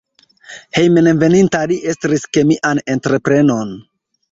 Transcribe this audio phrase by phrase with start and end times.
[0.77, 3.79] Hejmenveninta li estris kemian entreprenon.